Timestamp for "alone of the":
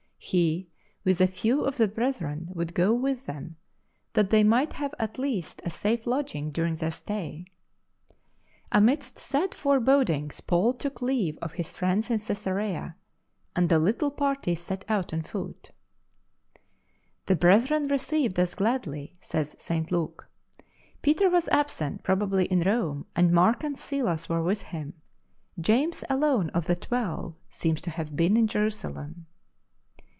26.09-26.75